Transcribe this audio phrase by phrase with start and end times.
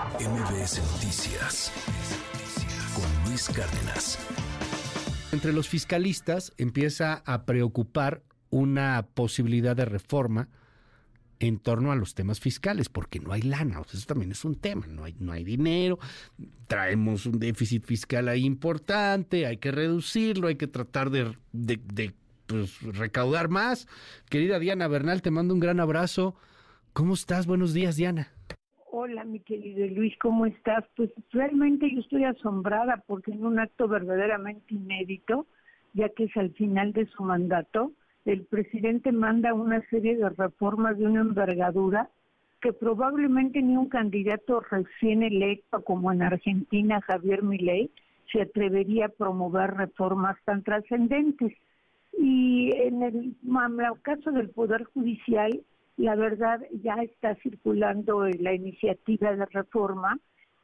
[0.00, 1.70] MBS Noticias
[2.94, 4.18] con Luis Cárdenas.
[5.30, 10.48] Entre los fiscalistas empieza a preocupar una posibilidad de reforma
[11.38, 14.42] en torno a los temas fiscales, porque no hay lana, o sea, eso también es
[14.46, 15.98] un tema, no hay, no hay dinero,
[16.66, 21.36] traemos un déficit fiscal ahí importante, hay que reducirlo, hay que tratar de,
[22.46, 23.86] pues, recaudar más.
[24.30, 26.36] Querida Diana Bernal, te mando un gran abrazo.
[26.94, 27.46] ¿Cómo estás?
[27.46, 28.32] Buenos días, Diana.
[29.02, 30.84] Hola, mi querido Luis, ¿cómo estás?
[30.94, 35.46] Pues realmente yo estoy asombrada porque en un acto verdaderamente inédito,
[35.94, 37.92] ya que es al final de su mandato,
[38.26, 42.10] el presidente manda una serie de reformas de una envergadura
[42.60, 47.90] que probablemente ni un candidato recién electo como en Argentina, Javier Milei,
[48.30, 51.54] se atrevería a promover reformas tan trascendentes.
[52.18, 53.34] Y en el,
[54.02, 55.62] caso del Poder Judicial,
[56.00, 60.18] la verdad ya está circulando la iniciativa de reforma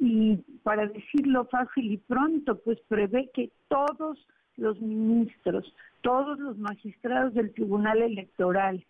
[0.00, 4.18] y para decirlo fácil y pronto, pues prevé que todos
[4.56, 8.84] los ministros, todos los magistrados del Tribunal Electoral,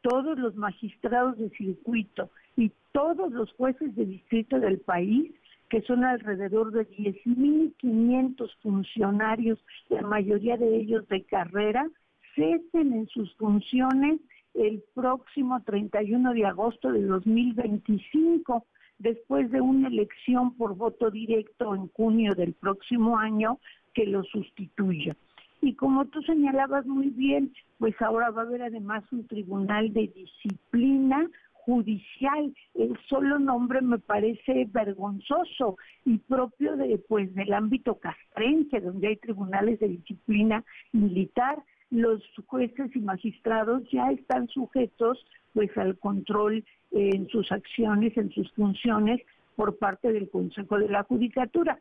[0.00, 5.30] todos los magistrados de circuito y todos los jueces de distrito del país,
[5.68, 9.58] que son alrededor de 10.500 funcionarios,
[9.90, 11.86] la mayoría de ellos de carrera,
[12.34, 14.20] cesen en sus funciones
[14.54, 18.66] el próximo 31 de agosto de 2025,
[18.98, 23.58] después de una elección por voto directo en junio del próximo año
[23.94, 25.16] que lo sustituya.
[25.60, 30.08] Y como tú señalabas muy bien, pues ahora va a haber además un tribunal de
[30.08, 32.52] disciplina judicial.
[32.74, 39.16] El solo nombre me parece vergonzoso y propio de pues del ámbito castrense, donde hay
[39.16, 41.62] tribunales de disciplina militar.
[41.92, 48.50] Los jueces y magistrados ya están sujetos pues al control en sus acciones, en sus
[48.52, 49.20] funciones
[49.56, 51.78] por parte del Consejo de la Judicatura.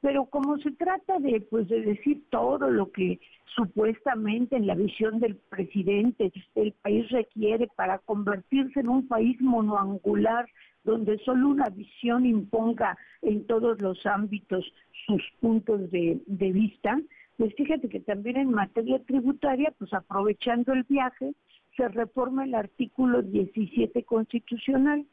[0.00, 3.20] Pero como se trata de pues de decir todo lo que
[3.54, 10.48] supuestamente en la visión del presidente el país requiere para convertirse en un país monoangular
[10.82, 14.64] donde solo una visión imponga en todos los ámbitos
[15.06, 16.20] sus puntos de
[16.52, 16.98] vista,
[17.36, 21.34] pues fíjate que también en materia tributaria, pues aprovechando el viaje,
[21.76, 25.06] se reforma el artículo 17 constitucional.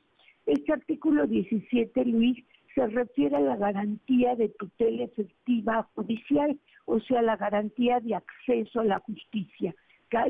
[0.46, 2.44] Este artículo 17, Luis,
[2.76, 8.82] se refiere a la garantía de tutela efectiva judicial, o sea, la garantía de acceso
[8.82, 9.74] a la justicia.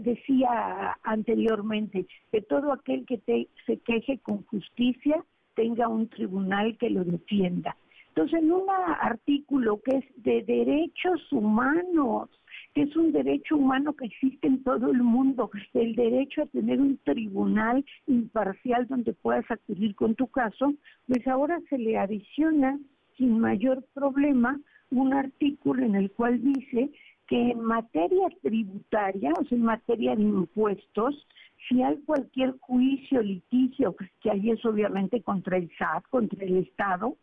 [0.01, 5.23] Decía anteriormente que todo aquel que se queje con justicia
[5.55, 7.75] tenga un tribunal que lo defienda.
[8.09, 12.29] Entonces, en un artículo que es de derechos humanos,
[12.73, 16.79] que es un derecho humano que existe en todo el mundo, el derecho a tener
[16.79, 20.73] un tribunal imparcial donde puedas acudir con tu caso,
[21.07, 22.79] pues ahora se le adiciona
[23.17, 24.59] sin mayor problema
[24.91, 26.91] un artículo en el cual dice
[27.27, 31.27] que en materia tributaria, o sea, en materia de impuestos,
[31.67, 37.17] si hay cualquier juicio, litigio, que hay es obviamente contra el SAT, contra el Estado,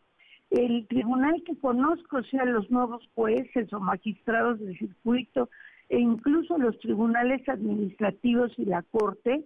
[0.49, 5.49] el tribunal que conozco, sea los nuevos jueces o magistrados del circuito,
[5.89, 9.45] e incluso los tribunales administrativos y la Corte,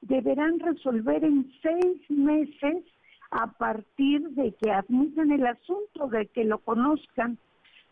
[0.00, 2.84] deberán resolver en seis meses
[3.30, 7.38] a partir de que admitan el asunto, de que lo conozcan.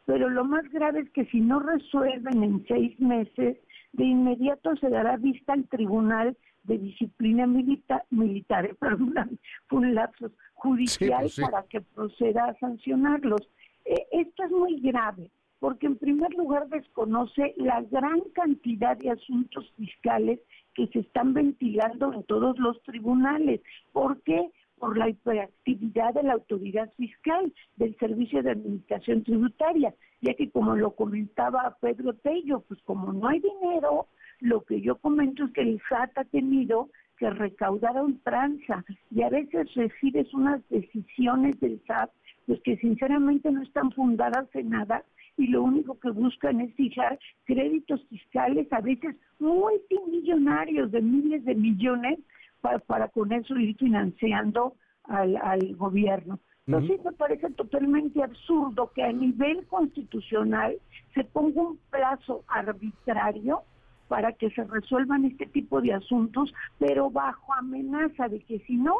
[0.06, 3.58] Pero lo más grave es que si no resuelven en seis meses,
[3.92, 6.36] de inmediato se dará vista al tribunal
[6.66, 9.38] de disciplina militar, militar perdón,
[9.70, 13.48] un lapso judicial pues para que proceda a sancionarlos.
[13.84, 19.72] Eh, esto es muy grave, porque en primer lugar desconoce la gran cantidad de asuntos
[19.76, 20.40] fiscales
[20.74, 23.60] que se están ventilando en todos los tribunales.
[23.92, 24.50] ¿Por qué?
[24.78, 30.76] Por la hiperactividad de la autoridad fiscal, del Servicio de Administración Tributaria, ya que como
[30.76, 34.08] lo comentaba Pedro Tello, pues como no hay dinero,
[34.40, 39.22] lo que yo comento es que el SAT ha tenido que recaudar a ultranza y
[39.22, 42.10] a veces recibes unas decisiones del SAT
[42.46, 45.04] pues que sinceramente no están fundadas en nada
[45.36, 51.54] y lo único que buscan es fijar créditos fiscales a veces multimillonarios de miles de
[51.54, 52.18] millones
[52.60, 54.74] para, para con eso ir financiando
[55.04, 56.38] al, al gobierno.
[56.66, 60.76] Entonces me parece totalmente absurdo que a nivel constitucional
[61.14, 63.62] se ponga un plazo arbitrario
[64.08, 68.94] para que se resuelvan este tipo de asuntos, pero bajo amenaza de que si no,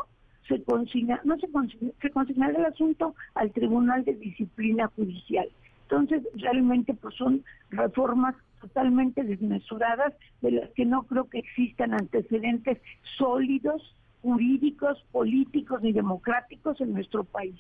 [0.49, 5.49] se consigna, no se consigna, se consignará el asunto al Tribunal de Disciplina Judicial.
[5.83, 12.79] Entonces, realmente pues son reformas totalmente desmesuradas de las que no creo que existan antecedentes
[13.17, 17.57] sólidos, jurídicos, políticos ni democráticos en nuestro país.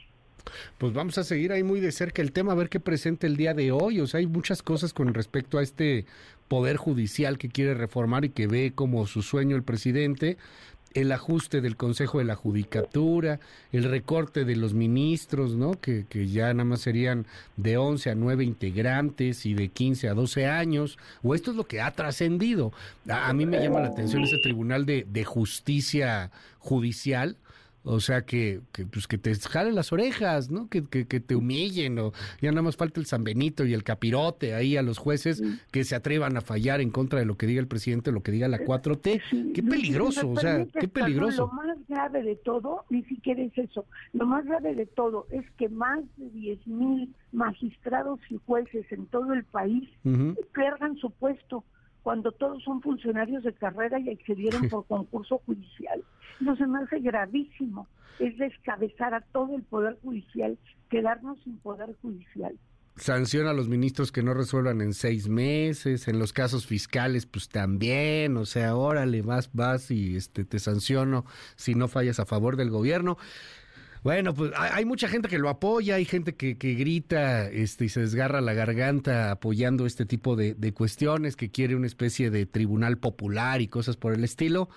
[0.78, 3.36] Pues vamos a seguir ahí muy de cerca el tema, a ver qué presenta el
[3.36, 4.00] día de hoy.
[4.00, 6.06] O sea, hay muchas cosas con respecto a este
[6.48, 10.36] poder judicial que quiere reformar y que ve como su sueño el presidente,
[10.94, 13.38] el ajuste del Consejo de la Judicatura,
[13.70, 15.72] el recorte de los ministros, ¿no?
[15.72, 17.26] Que, que, ya nada más serían
[17.56, 21.66] de 11 a 9 integrantes y de 15 a 12 años, o esto es lo
[21.66, 22.72] que ha trascendido.
[23.08, 27.36] A, a, mí me llama la atención ese Tribunal de, de Justicia Judicial,
[27.86, 30.68] o sea, que, que, pues que te jalen las orejas, ¿no?
[30.68, 33.84] Que, que, que, te humillen, o ya nada más falta el San Benito y el
[33.84, 35.40] capirote ahí a los jueces
[35.70, 38.32] que se atrevan a fallar en contra de lo que diga el presidente, lo que
[38.32, 39.52] diga la 4T.
[39.54, 41.46] Qué peligroso, o sea, qué peligroso.
[41.46, 45.48] Lo más grave de todo, ni siquiera es eso, lo más grave de todo es
[45.56, 50.46] que más de 10 mil magistrados y jueces en todo el país uh -huh.
[50.52, 51.64] pierdan su puesto
[52.06, 56.04] cuando todos son funcionarios de carrera y accedieron por concurso judicial.
[56.38, 57.88] No se me hace gravísimo.
[58.20, 60.56] Es descabezar a todo el Poder Judicial,
[60.88, 62.56] quedarnos sin Poder Judicial.
[62.94, 67.48] Sanciona a los ministros que no resuelvan en seis meses, en los casos fiscales, pues
[67.48, 71.24] también, o sea, órale, vas, vas y este, te sanciono
[71.56, 73.18] si no fallas a favor del gobierno.
[74.06, 77.88] Bueno, pues hay mucha gente que lo apoya, hay gente que, que grita este, y
[77.88, 82.46] se desgarra la garganta apoyando este tipo de, de, cuestiones, que quiere una especie de
[82.46, 84.68] tribunal popular y cosas por el estilo.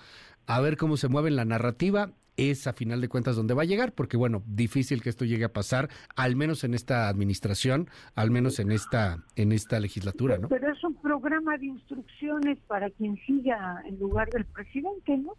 [0.48, 2.10] A ver cómo se mueve en la narrativa.
[2.36, 5.44] Es a final de cuentas donde va a llegar, porque bueno, difícil que esto llegue
[5.44, 10.48] a pasar, al menos en esta administración, al menos en esta, en esta legislatura, ¿no?
[10.48, 15.34] Pero es un programa de instrucciones para quien siga en lugar del presidente, ¿no?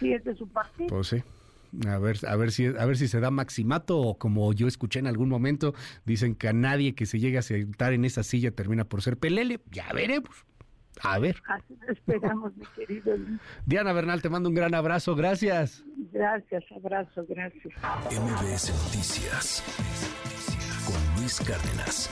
[0.00, 0.88] Si es de su partido.
[0.88, 1.22] Pues sí.
[1.88, 4.98] A ver, a ver si a ver si se da maximato o como yo escuché
[4.98, 5.74] en algún momento,
[6.04, 9.16] dicen que a nadie que se llegue a sentar en esa silla termina por ser
[9.16, 9.60] pelele.
[9.70, 10.44] Ya veremos.
[11.02, 11.42] A ver.
[11.48, 13.40] Así lo esperamos, mi querido Luis.
[13.66, 15.16] Diana Bernal, te mando un gran abrazo.
[15.16, 15.84] Gracias.
[16.12, 17.74] Gracias, abrazo, gracias.
[18.10, 19.62] MBS Noticias
[20.86, 22.10] con Luis Cárdenas.